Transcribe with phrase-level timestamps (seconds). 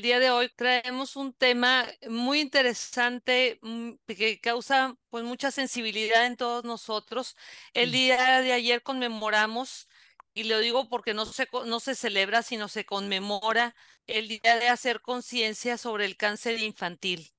[0.00, 6.24] el día de hoy traemos un tema muy interesante mm, que causa pues mucha sensibilidad
[6.24, 7.36] en todos nosotros.
[7.74, 9.88] El día de ayer conmemoramos,
[10.32, 13.74] y lo digo porque no se, no se celebra, sino se conmemora
[14.06, 17.30] el día de hacer conciencia sobre el cáncer infantil.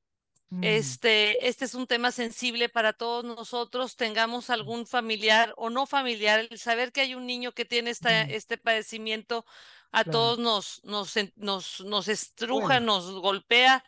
[0.50, 0.64] Mm.
[0.64, 6.46] Este, este es un tema sensible para todos nosotros, tengamos algún familiar o no familiar,
[6.52, 8.32] el saber que hay un niño que tiene esta, Mm.
[8.32, 9.46] este padecimiento
[9.92, 10.12] a Claro.
[10.12, 13.84] todos nos, nos, nos, nos estruja, nos golpea,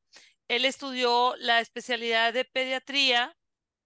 [0.47, 3.35] Él estudió la especialidad de pediatría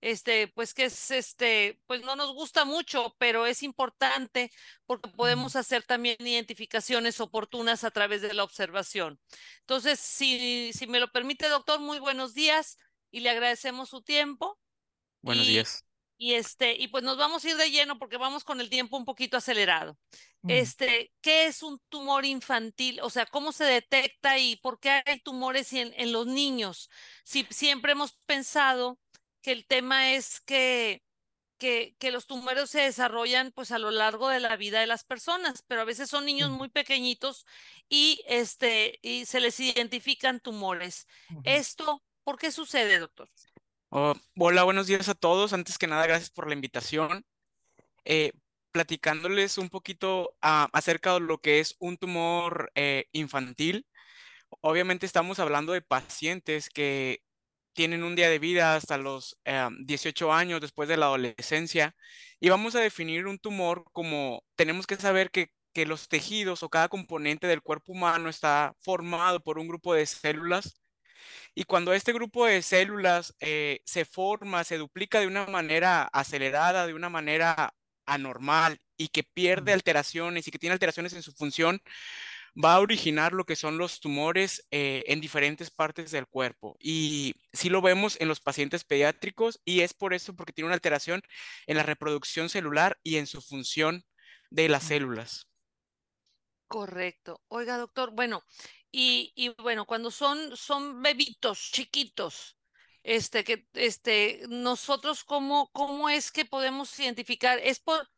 [0.00, 4.52] este, pues que es este, pues no nos gusta mucho, pero es importante
[4.86, 9.18] porque podemos hacer también identificaciones oportunas a través de la observación.
[9.60, 12.78] Entonces, si, si me lo permite, doctor, muy buenos días
[13.14, 14.58] y le agradecemos su tiempo.
[15.22, 15.84] Buenos y, días.
[16.16, 18.96] Y este, y pues nos vamos a ir de lleno porque vamos con el tiempo
[18.96, 19.96] un poquito acelerado.
[20.48, 23.00] Este, ¿qué es un tumor infantil?
[23.02, 26.90] O sea, ¿cómo se detecta y por qué hay tumores en, en los niños?
[27.22, 28.98] Si siempre hemos pensado
[29.42, 31.04] que el tema es que,
[31.56, 35.04] que, que los tumores se desarrollan pues a lo largo de la vida de las
[35.04, 37.46] personas, pero a veces son niños muy pequeñitos
[37.88, 41.06] y este, y se les identifican tumores.
[41.44, 43.28] Esto, ¿por qué sucede, doctor?
[43.90, 45.52] Oh, hola, buenos días a todos.
[45.52, 47.24] Antes que nada, gracias por la invitación.
[48.04, 48.32] Eh,
[48.72, 53.86] platicándoles un poquito ah, acerca de lo que es un tumor eh, infantil.
[54.60, 57.22] Obviamente estamos hablando de pacientes que
[57.74, 61.94] tienen un día de vida hasta los eh, 18 años después de la adolescencia
[62.40, 65.50] y vamos a definir un tumor como tenemos que saber que
[65.86, 70.83] los tejidos o cada componente del cuerpo humano está formado por un grupo de células
[71.54, 76.86] y cuando este grupo de células eh, se forma, se duplica de una manera acelerada,
[76.86, 77.74] de una manera
[78.06, 81.80] anormal y que pierde alteraciones y que tiene alteraciones en su función,
[82.62, 86.76] va a originar lo que son los tumores eh, en diferentes partes del cuerpo.
[86.80, 90.74] Y sí lo vemos en los pacientes pediátricos y es por eso porque tiene una
[90.74, 91.22] alteración
[91.66, 94.04] en la reproducción celular y en su función
[94.50, 95.48] de las células.
[96.68, 97.40] Correcto.
[97.48, 98.42] Oiga, doctor, bueno,
[98.96, 102.56] y, y bueno, cuando son, son bebitos chiquitos,
[103.02, 107.58] este, que, este, nosotros, ¿cómo, cómo es que podemos identificar?
[107.58, 108.08] ¿Es por,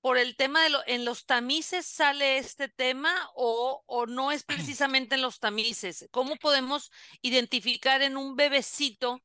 [0.00, 4.44] por el tema de lo, en los tamices sale este tema o, o no es
[4.78, 6.08] precisamente en los tamices?
[6.12, 6.92] ¿Cómo podemos
[7.22, 9.20] identificar en un bebecito,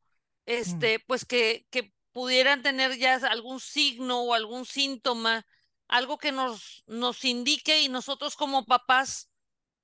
[0.47, 5.45] este, pues que, que pudieran tener ya algún signo o algún síntoma?
[5.87, 9.29] algo que nos, nos indique y nosotros como papás,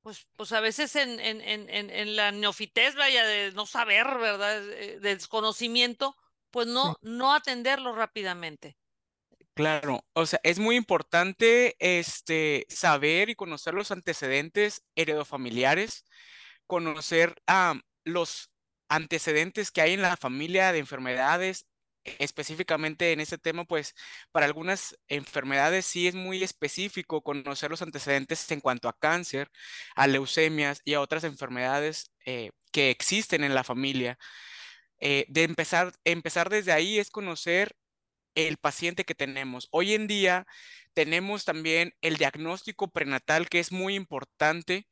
[0.02, 4.68] pues, pues a veces en, en, en, en, la neofitez, vaya, de no saber, ¿verdad?
[4.72, 6.16] Eh, De desconocimiento,
[6.50, 8.78] pues no, no atenderlo rápidamente.
[9.54, 16.06] Claro, o sea, es muy importante este, saber y conocer los antecedentes heredofamiliares,
[16.68, 17.36] conocer
[18.06, 18.50] los
[18.88, 21.68] antecedentes que hay en la familia de enfermedades,
[22.04, 23.96] específicamente en este tema, pues
[24.32, 29.50] para algunas enfermedades sí es muy específico conocer los antecedentes en cuanto a cáncer,
[29.96, 34.18] a leucemias y a otras enfermedades eh, que existen en la familia.
[35.00, 37.76] Eh, de empezar, empezar desde ahí es conocer
[38.36, 39.68] el paciente que tenemos.
[39.72, 40.48] Hoy en día
[40.94, 44.88] tenemos también el diagnóstico prenatal que es muy importante,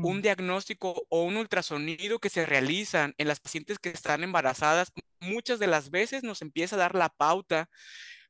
[0.00, 0.22] un Mm.
[0.22, 4.92] diagnóstico o un ultrasonido que se realizan en las pacientes que están embarazadas.
[5.24, 7.68] Muchas de las veces nos empieza a dar la pauta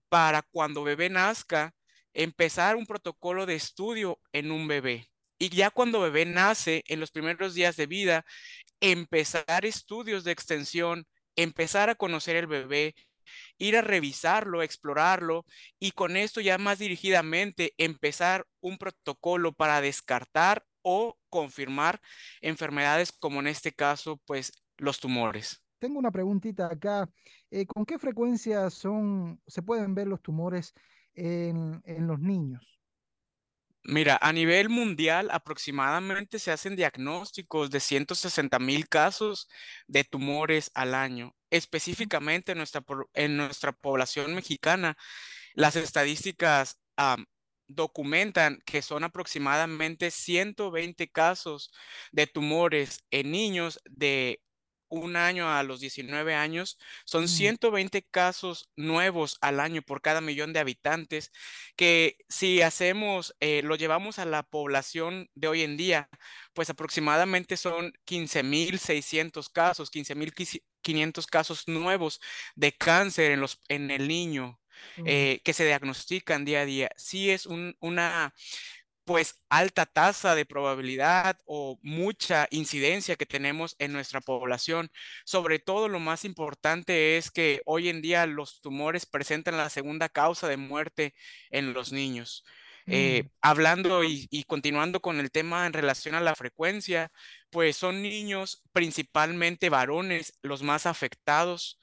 [0.08, 1.74] para cuando bebé nazca,
[2.12, 5.08] empezar un protocolo de estudio en un bebé.
[5.38, 8.24] Y ya cuando bebé nace, en los primeros días de vida,
[8.80, 11.06] empezar estudios de extensión,
[11.36, 12.94] empezar a conocer el bebé,
[13.58, 15.44] ir a revisarlo, explorarlo
[15.80, 22.00] y con esto ya más dirigidamente empezar un protocolo para descartar o confirmar
[22.40, 25.63] enfermedades como en este caso, pues los tumores.
[25.84, 27.10] Tengo una preguntita acá.
[27.50, 30.72] Eh, ¿con qué frecuencia son, se pueden ver los tumores
[31.12, 32.80] en, en los niños?
[33.82, 39.46] Mira, a nivel mundial aproximadamente se hacen diagnósticos de 160 mil casos
[39.86, 41.36] de tumores al año.
[41.50, 42.82] Específicamente en nuestra,
[43.12, 44.96] en nuestra población mexicana,
[45.52, 46.80] las estadísticas
[47.68, 51.70] documentan que son aproximadamente 120 casos
[52.10, 54.40] de tumores en niños de
[55.00, 56.78] un año a los 19 años.
[57.04, 61.32] Son Mm, 120 casos nuevos al año por cada millón de habitantes,
[61.76, 66.08] que si hacemos, eh, lo llevamos a la población de hoy en día,
[66.52, 72.20] pues aproximadamente son 15.600 casos, 15.500 casos nuevos
[72.54, 74.60] de cáncer en los, en el niño
[74.96, 76.90] mm, eh, que se diagnostican día a día.
[76.96, 78.34] Sí es un- una
[79.04, 84.90] pues alta tasa de probabilidad o mucha incidencia que tenemos en nuestra población.
[85.24, 90.08] Sobre todo lo más importante es que hoy en día los tumores presentan la segunda
[90.08, 91.14] causa de muerte
[91.50, 92.44] en los niños.
[92.86, 97.10] mm, Eh, hablando y, y continuando con el tema en relación a la frecuencia,
[97.50, 101.80] pues son niños, principalmente varones, los más afectados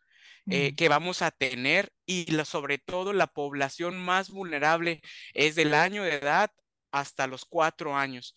[0.49, 5.01] eh, mm, que vamos a tener y la- sobre todo la población más vulnerable
[5.33, 6.51] es del año de edad
[6.91, 8.35] hasta los cuatro años.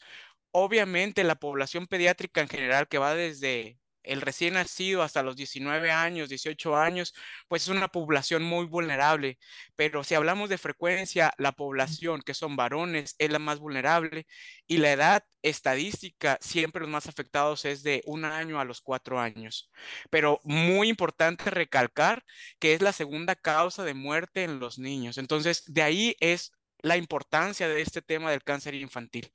[0.52, 5.90] Obviamente la población pediátrica en general que va desde el recién nacido hasta los 19
[5.90, 7.14] años, 18 años,
[7.48, 9.38] pues es una población muy vulnerable.
[9.76, 14.26] Pero si hablamos de frecuencia, la población que son varones es la más vulnerable
[14.66, 19.18] y la edad estadística, siempre los más afectados es de un año a los cuatro
[19.20, 19.70] años.
[20.10, 22.24] Pero muy importante recalcar
[22.58, 25.18] que es la segunda causa de muerte en los niños.
[25.18, 26.52] Entonces, de ahí es
[26.84, 29.32] la importancia de este tema del cáncer infantil.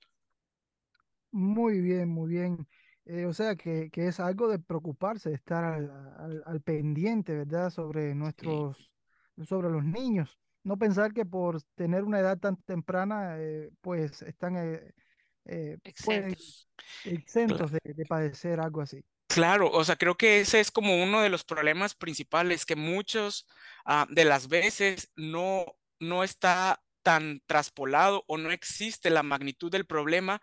[1.31, 2.67] Muy bien, muy bien.
[3.05, 7.35] Eh, o sea que, que es algo de preocuparse, de estar al, al- al pendiente,
[7.35, 7.69] ¿verdad?
[7.69, 8.91] Sobre Sí, nuestros,
[9.45, 10.39] sobre los niños.
[10.63, 14.93] No pensar que por tener una edad tan temprana, eh, pues están, eh,
[15.83, 17.71] Exentos.
[17.71, 19.03] de padecer algo así.
[19.27, 23.47] Claro, o sea, creo que ese es como uno de los problemas principales, que muchos
[23.85, 25.65] ah, de las veces no,
[25.99, 30.41] no está tan traspolado o no existe la magnitud del problema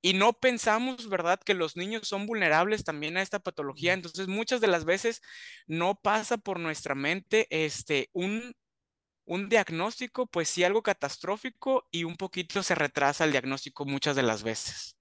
[0.00, 3.92] y no pensamos, ¿verdad?, que los niños son vulnerables también a esta patología.
[3.92, 5.20] Entonces, muchas de las veces
[5.66, 8.54] no pasa por nuestra mente este, un,
[9.24, 14.22] un diagnóstico, pues sí, algo catastrófico y un poquito se retrasa el diagnóstico muchas de
[14.22, 14.98] las veces.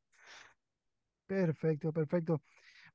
[1.26, 2.42] Perfecto, perfecto.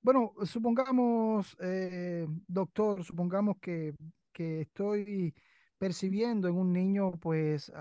[0.02, 3.94] Bueno, supongamos, eh, doctor, supongamos que,
[4.32, 5.34] que estoy
[5.78, 7.72] percibiendo en un niño, pues,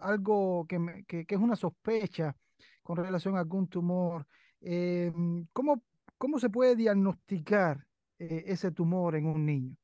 [0.00, 2.36] algo que, me- que, es una sospecha
[2.82, 4.26] con relación a algún tumor.
[4.60, 5.12] Eh,
[5.52, 5.82] ¿cómo,
[6.18, 7.86] cómo se puede diagnosticar
[8.18, 9.76] eh, ese tumor en un niño?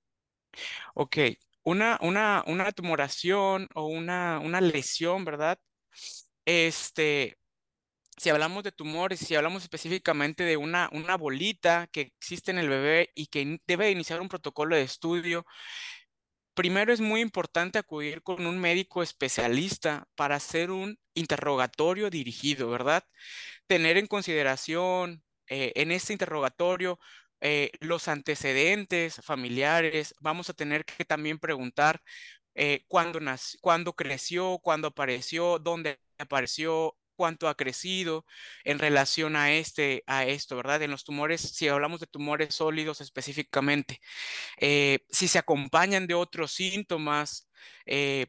[0.94, 1.16] Ok,
[1.64, 5.58] una, una, una tumoración o una, una lesión, ¿verdad?
[6.44, 7.38] Este,
[8.16, 12.68] si hablamos de tumores, si hablamos específicamente de una, una bolita que existe en el
[12.68, 15.46] bebé y que debe iniciar un protocolo de estudio,
[16.54, 23.04] primero es muy importante acudir con un médico especialista para hacer un interrogatorio dirigido, ¿verdad?
[23.66, 26.98] Tener en consideración eh, en este interrogatorio
[27.40, 30.14] eh, los antecedentes familiares.
[30.20, 32.00] Vamos a tener que también preguntar
[32.54, 38.26] eh, cuándo nac- cuándo creció, cuándo apareció, dónde apareció, cuánto ha crecido
[38.64, 40.82] en relación a este, a esto, ¿verdad?
[40.82, 44.00] En los tumores, si hablamos de tumores sólidos específicamente,
[44.60, 47.48] eh, si se acompañan de otros síntomas,
[47.86, 48.26] eh,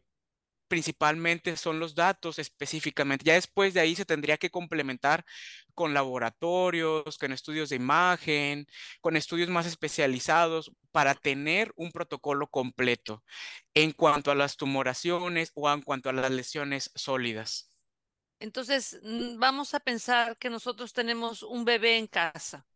[0.67, 3.25] principalmente son los datos específicamente.
[3.25, 5.25] Ya después de ahí se tendría que complementar
[5.73, 8.67] con laboratorios, con estudios de imagen,
[9.01, 13.23] con estudios más especializados para tener un protocolo completo
[13.73, 17.72] en cuanto a las tumoraciones o en cuanto a las lesiones sólidas.
[18.43, 22.67] Entonces, mm, vamos a pensar que nosotros tenemos un bebé en casa.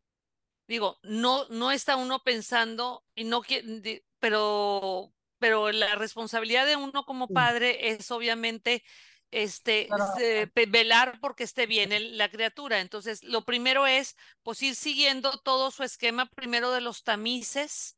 [0.67, 7.05] Digo, no, no está uno pensando y no quiere, pero, pero la responsabilidad de uno
[7.05, 8.83] como padre es obviamente
[9.31, 12.79] este, se- velar porque esté bien el- la criatura.
[12.81, 17.96] Entonces, lo primero es, pues, ir siguiendo todo su esquema primero de los tamices.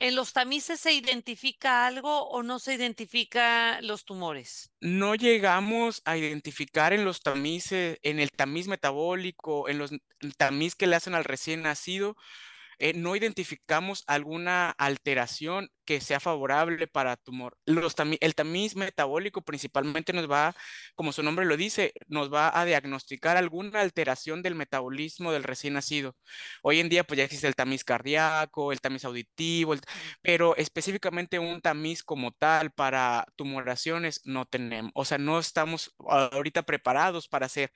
[0.00, 4.72] ¿En los tamices se identifica algo o no se identifica los tumores?
[4.80, 9.90] No llegamos a identificar en los tamices, en el tamiz metabólico, en los
[10.38, 12.16] tamiz que le hacen al recién nacido,
[12.80, 17.58] eh, no identificamos alguna alteración que sea favorable para tumor.
[17.66, 20.54] Los el tamiz metabólico principalmente nos va,
[20.94, 25.74] como su nombre lo dice, nos va a diagnosticar alguna alteración del metabolismo del recién
[25.74, 26.16] nacido.
[26.62, 29.74] Hoy en día pues ya existe el tamiz cardíaco, el tamiz auditivo,
[30.22, 36.62] pero específicamente un tamiz como tal para tumoraciones no tenemos, o sea, no estamos ahorita
[36.62, 37.72] preparados para hacer.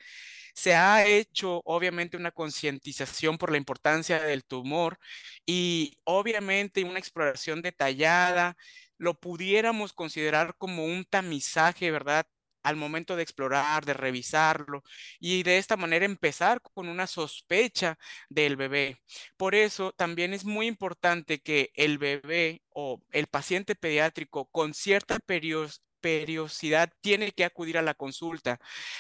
[0.54, 4.99] Se ha hecho obviamente una concientización por la importancia del tumor
[5.46, 8.56] y obviamente una exploración detallada.
[8.99, 12.26] Lo pudiéramos considerar como un tamizaje, ¿verdad?
[12.62, 14.82] al momento de explorar, de revisarlo
[15.20, 17.99] y de esta manera empezar con una sospecha
[18.30, 19.02] del bebé.
[19.37, 25.18] Por eso también es muy importante que el bebé o el paciente pediátrico con cierta
[25.20, 28.58] periodicidad periodicidad tiene que acudir a la consulta.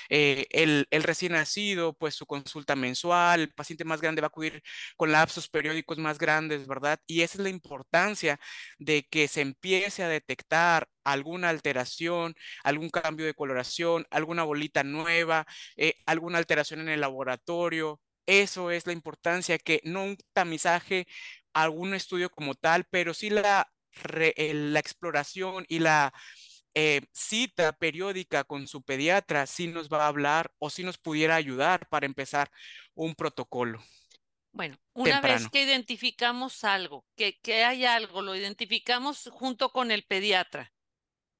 [0.08, 4.62] Eh, el, recién nacido, pues su consulta mensual, el paciente más grande va a acudir
[4.96, 6.98] con lapsos periódicos más grandes, ¿verdad?
[7.06, 8.40] Y esa es la importancia
[8.78, 15.46] de que se empiece a detectar alguna alteración, algún cambio de coloración, alguna bolita nueva,
[15.76, 18.00] eh, alguna alteración en el laboratorio.
[18.26, 21.06] Eso es la importancia, que no un tamizaje,
[21.52, 23.68] algún estudio como tal, pero sí la,
[24.04, 26.12] la exploración y la
[26.74, 31.36] eh, cita periódica con su pediatra si nos va a hablar o si nos pudiera
[31.36, 32.50] ayudar para empezar
[32.94, 33.82] un protocolo.
[34.52, 40.04] Bueno, una vez que identificamos algo, que, que hay algo, lo identificamos junto con el
[40.04, 40.72] pediatra.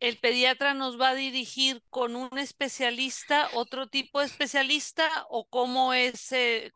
[0.00, 5.94] ¿El pediatra nos va a dirigir con un especialista, otro tipo de especialista, o cómo
[5.94, 6.72] es, eh,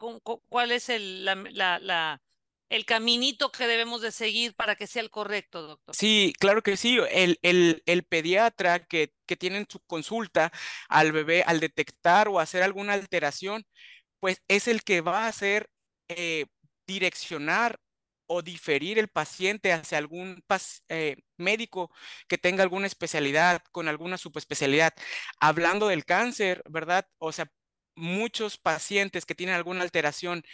[0.49, 2.23] cuál es el, la, la,
[2.69, 5.95] el caminito que debemos de seguir para que sea el correcto, doctor.
[5.95, 6.99] Sí, claro que sí.
[7.11, 10.53] El, el, pediatra que, que tiene en su consulta
[10.89, 13.65] al bebé, al detectar o hacer alguna alteración,
[14.21, 15.71] pues es el que va a hacer
[16.09, 16.47] eh,
[16.87, 17.81] direccionar
[18.27, 20.45] o diferir el paciente hacia algún
[20.89, 21.91] eh, médico
[22.29, 24.93] que tenga alguna especialidad, con alguna subespecialidad.
[25.41, 27.07] Hablando del cáncer, ¿verdad?
[27.19, 27.51] O sea,
[27.95, 30.45] muchos pacientes que tienen alguna alteración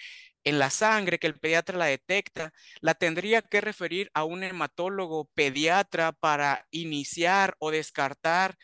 [0.45, 5.27] en la sangre, que el pediatra la detecta, la tendría que referir a un hematólogo
[5.35, 8.57] pediatra para iniciar o descartar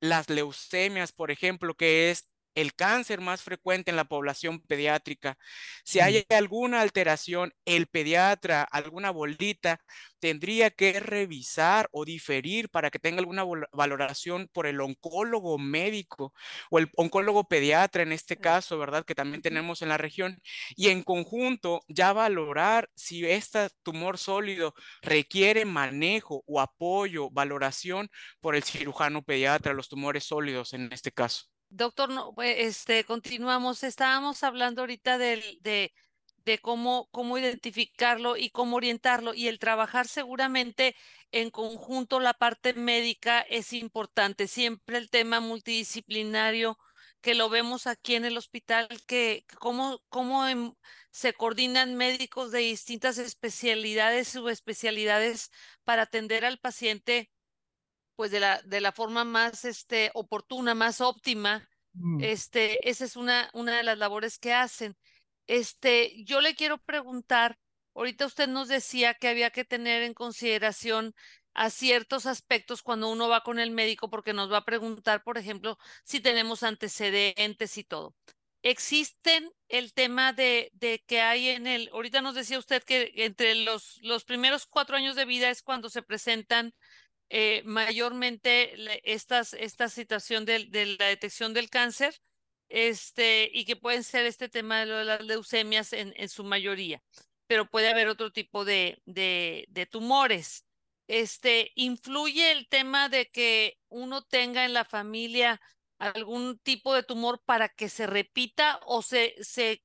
[0.00, 5.36] las leucemias, por ejemplo, que es el cáncer más frecuente en la población pediátrica.
[5.84, 9.80] Si hay alguna alteración, el pediatra, alguna bolita,
[10.20, 16.32] tendría que revisar o diferir para que tenga alguna valoración por el oncólogo médico
[16.70, 19.04] o el oncólogo pediatra en este caso, ¿verdad?
[19.04, 20.40] Que también tenemos en la región.
[20.76, 28.08] Y en conjunto ya valorar si este tumor sólido requiere manejo o apoyo, valoración
[28.40, 31.53] por el cirujano pediatra, los tumores sólidos en este caso.
[31.76, 33.82] Doctor, no, este, continuamos.
[33.82, 35.42] Estábamos hablando ahorita de,
[36.44, 39.34] de, cómo, cómo identificarlo y cómo orientarlo.
[39.34, 40.94] Y el trabajar seguramente
[41.32, 44.46] en conjunto la parte médica es importante.
[44.46, 46.78] Siempre el tema multidisciplinario
[47.20, 50.44] que lo vemos aquí en el hospital, que cómo, cómo
[51.10, 55.50] se coordinan médicos de distintas especialidades, subespecialidades
[55.82, 57.32] para atender al paciente
[58.16, 61.68] pues de la, de la forma más este, oportuna, más óptima.
[61.92, 62.22] Mm.
[62.22, 64.96] Este, esa es una, una de las labores que hacen.
[65.46, 67.58] Este, yo le quiero preguntar,
[67.94, 71.14] ahorita usted nos decía que había que tener en consideración
[71.54, 75.38] a ciertos aspectos cuando uno va con el médico porque nos va a preguntar, por
[75.38, 78.14] ejemplo, si tenemos antecedentes y todo.
[78.62, 83.54] Existen el tema de, de que hay en el, ahorita nos decía usted que entre
[83.54, 86.74] los, los primeros cuatro años de vida es cuando se presentan
[87.36, 90.68] eh, mayormente estas, esta situación de,
[91.00, 92.14] la detección del cáncer
[92.68, 97.02] este, y que pueden ser este tema de, las leucemias en, su mayoría,
[97.48, 100.64] pero puede haber otro tipo de, de, tumores.
[101.08, 105.60] Este, ¿Influye el tema de que uno tenga en la familia
[105.98, 109.82] algún tipo de tumor para que se repita o se, se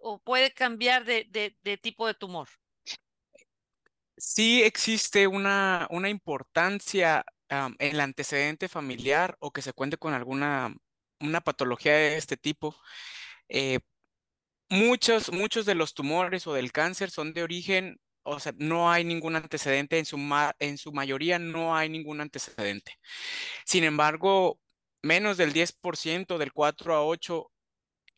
[0.00, 2.48] o puede cambiar de tipo de tumor?
[4.18, 10.74] Sí existe una, una importancia en el antecedente familiar o que se cuente con alguna
[11.20, 12.76] una patología de este tipo.
[13.48, 13.80] Eh,
[14.70, 19.04] muchos, muchos de los tumores o del cáncer son de origen, o sea, no hay
[19.04, 20.18] ningún antecedente, en su,
[20.58, 22.98] en su mayoría no hay ningún antecedente.
[23.64, 24.60] Sin embargo,
[25.02, 27.50] menos del 10%, del 4 a 8,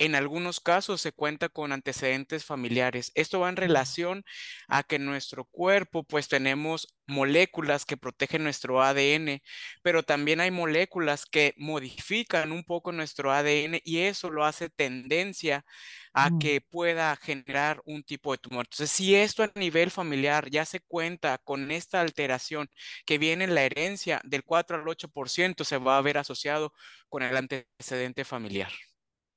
[0.01, 3.13] en algunos casos se cuenta con antecedentes familiares.
[3.15, 4.25] Esto va en relación
[4.67, 9.43] a que en nuestro cuerpo pues tenemos moléculas que protegen nuestro ADN,
[9.83, 15.67] pero también hay moléculas que modifican un poco nuestro ADN y eso lo hace tendencia
[16.15, 18.67] a mm, que pueda generar un tipo de tumor.
[18.67, 22.71] Entonces, si esto a nivel familiar ya se cuenta con esta alteración
[23.05, 26.73] que viene en la herencia del 4 al 8%, se va a ver asociado
[27.11, 28.71] con el antecedente familiar.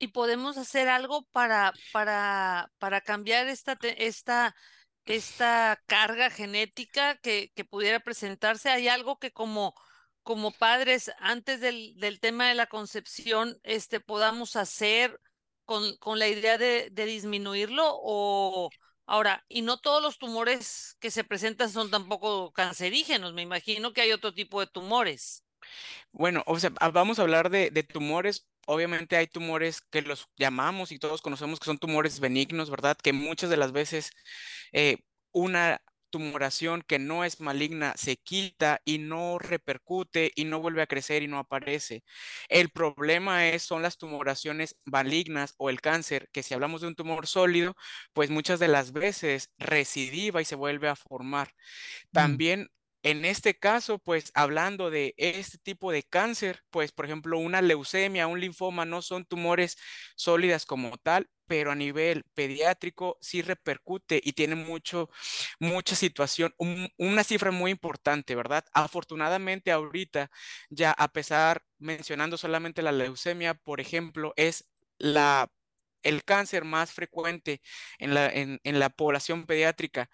[0.03, 4.53] Y podemos hacer algo para, para, para cambiar esta, esta,
[5.05, 8.69] esta carga genética que, que pudiera presentarse.
[8.69, 9.73] Hay algo que como,
[10.21, 15.21] como padres, antes del, del tema de la concepción, este, podamos hacer
[15.63, 18.69] con, con la idea de, de disminuirlo o
[19.05, 23.33] ahora, y no todos los tumores que se presentan son tampoco cancerígenos.
[23.33, 25.45] Me imagino que hay otro tipo de tumores.
[26.11, 28.47] Bueno, o sea, vamos a hablar de, de tumores.
[28.67, 32.97] Obviamente hay tumores que los llamamos y todos conocemos que son tumores benignos, ¿verdad?
[33.01, 34.11] Que muchas de las veces
[34.73, 34.99] eh,
[35.31, 40.87] una tumoración que no es maligna se quita y no repercute y no vuelve a
[40.87, 42.03] crecer y no aparece.
[42.49, 46.95] El problema es, son las tumoraciones malignas o el cáncer, que si hablamos de un
[46.95, 47.75] tumor sólido,
[48.13, 51.53] pues muchas de las veces recidiva y se vuelve a formar.
[52.13, 52.69] mm, También
[53.03, 58.27] en este caso, pues hablando de este tipo de cáncer, pues por ejemplo una leucemia,
[58.27, 59.77] un linfoma no son tumores
[60.15, 65.09] sólidas como tal, pero a nivel pediátrico sí repercute y tiene mucho,
[65.59, 68.65] mucha situación, un- una cifra muy importante, ¿verdad?
[68.73, 70.31] Afortunadamente ahorita,
[70.69, 75.49] ya a pesar, mencionando solamente la leucemia, por ejemplo, es la...
[76.03, 77.61] el cáncer más frecuente
[77.97, 80.09] en la, en la población pediátrica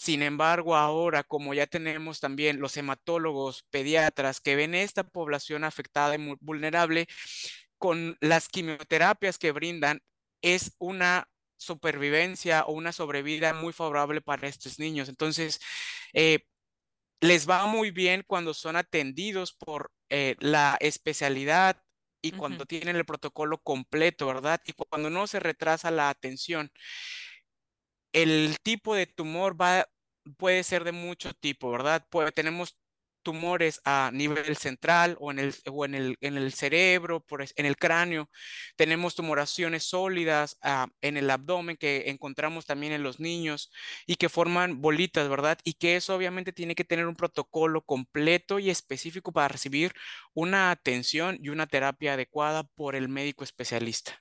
[0.00, 6.14] sin embargo, ahora, como ya tenemos también los hematólogos pediatras que ven esta población afectada
[6.14, 7.06] y vulnerable,
[7.76, 10.00] con las quimioterapias que brindan,
[10.40, 11.28] es una
[11.58, 15.10] supervivencia o una sobrevida muy favorable para estos niños.
[15.10, 15.60] Entonces,
[16.14, 16.46] eh,
[17.20, 21.76] les va muy bien cuando son atendidos por eh, la especialidad
[22.22, 24.62] y cuando tienen el protocolo completo, ¿verdad?
[24.64, 26.70] Y cuando no se retrasa la atención
[28.12, 29.88] el tipo de tumor va,
[30.38, 32.06] puede ser de mucho tipo, ¿verdad?
[32.10, 32.76] Puede, tenemos
[33.22, 37.24] tumores a nivel central o en el, o en el, en el cerebro,
[37.56, 38.30] en el cráneo.
[38.76, 43.70] Tenemos tumoraciones sólidas ah, en el abdomen que encontramos también en los niños
[44.06, 45.58] y que forman bolitas, ¿verdad?
[45.64, 49.92] Y que eso obviamente tiene que tener un protocolo completo y específico para recibir
[50.34, 54.20] una atención y una terapia adecuada por el médico especialista.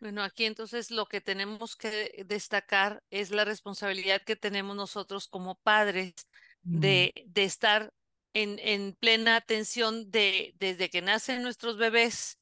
[0.00, 5.56] Bueno, aquí entonces lo que tenemos que destacar es la responsabilidad que tenemos nosotros como
[5.56, 6.14] padres
[6.62, 7.92] de, de estar
[8.32, 12.38] en, en plena atención de, desde que nacen nuestros bebés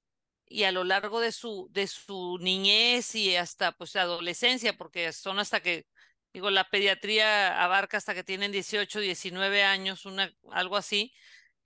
[0.46, 5.40] y a lo largo de su, de su niñez y hasta pues adolescencia, porque son
[5.40, 5.86] hasta que,
[6.32, 11.12] digo, la pediatría abarca hasta que tienen 18, 19 años, una, algo así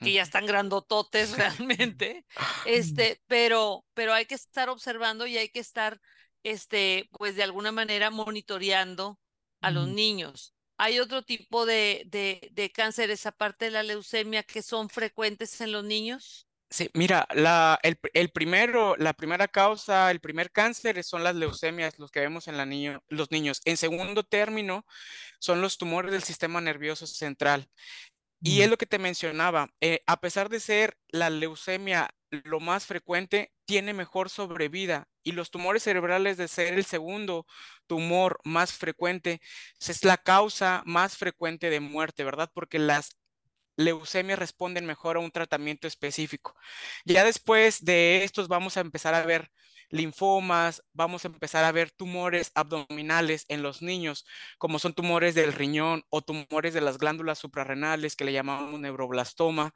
[0.03, 5.49] que ya están grandototes realmente, mm, este, pero, pero hay que estar observando y hay
[5.49, 6.01] que estar,
[6.43, 9.19] este, pues de alguna manera monitoreando
[9.61, 9.95] a los mm.
[9.95, 10.55] niños.
[10.79, 15.73] Hay otro tipo de, de, de cánceres, aparte de la leucemia, que son frecuentes en
[15.73, 16.49] los niños.
[16.73, 21.99] Sí, mira, la, el, el primero, la primera causa, el primer cáncer son las leucemias,
[21.99, 23.61] los que vemos en la niño, los niños.
[23.67, 24.87] En segundo término,
[25.39, 27.69] son los tumores del sistema nervioso central.
[28.43, 32.87] Y es lo que te mencionaba, eh, a pesar de ser la leucemia lo más
[32.87, 35.09] frecuente, tiene mejor sobrevida.
[35.23, 37.47] Y los tumores cerebrales de ser el segundo
[37.87, 39.41] tumor más frecuente,
[39.79, 42.51] es la causa más frecuente de muerte, ¿verdad?
[42.53, 43.17] Porque las
[43.77, 46.55] leucemias responden mejor a un tratamiento específico.
[47.05, 49.51] Ya después de estos vamos a empezar a ver
[49.93, 54.27] linfomas, vamos a empezar a ver tumores abdominales en los niños,
[54.59, 59.75] como son tumores del riñón o tumores de las glándulas suprarrenales que le llamamos neuroblastoma.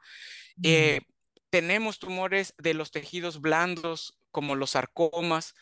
[0.57, 0.63] mm.
[0.63, 1.01] Eh,
[1.49, 5.55] tenemos tumores de los tejidos blandos, como los sarcomas,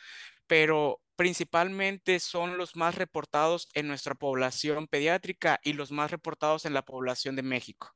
[0.47, 6.73] pero principalmente son los más reportados en nuestra población pediátrica y los más reportados en
[6.73, 7.95] la población de México.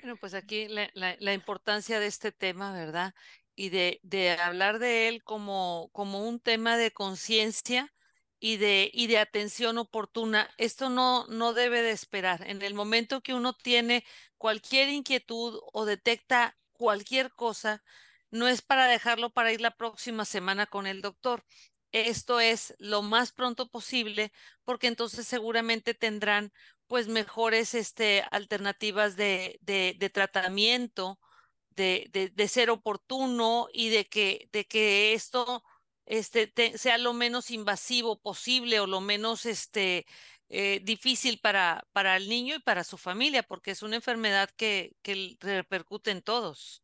[0.00, 3.14] Bueno, pues aquí la, la- la importancia de este tema, ¿verdad?
[3.54, 7.92] Y de, de hablar de él como, como un tema de conciencia
[8.40, 10.50] y de, y de atención oportuna.
[10.58, 12.42] Esto no, no debe de esperar.
[12.48, 14.04] En el momento que uno tiene
[14.38, 17.84] cualquier inquietud o detecta cualquier cosa,
[18.30, 21.44] no es para dejarlo para ir la próxima semana con el doctor.
[21.92, 24.32] Esto es lo más pronto posible,
[24.64, 26.52] porque entonces seguramente tendrán
[26.86, 31.20] pues mejores este, alternativas de, de, de tratamiento,
[31.76, 35.62] de, de, ser oportuno y de que, de que esto
[36.06, 40.06] este, te- sea lo menos invasivo posible o lo menos este,
[40.48, 44.94] eh, difícil para, para el niño y para su familia, porque es una enfermedad que,
[45.02, 46.82] que repercute en todos.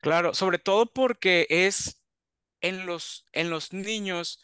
[0.00, 2.02] Claro, sobre todo porque es
[2.60, 4.40] en los, en los niños,